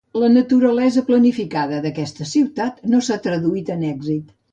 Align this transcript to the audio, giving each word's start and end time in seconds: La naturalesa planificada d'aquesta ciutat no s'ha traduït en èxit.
La 0.21 0.27
naturalesa 0.35 1.03
planificada 1.09 1.81
d'aquesta 1.83 2.27
ciutat 2.31 2.81
no 2.95 3.03
s'ha 3.09 3.19
traduït 3.27 3.71
en 3.77 3.85
èxit. 3.91 4.33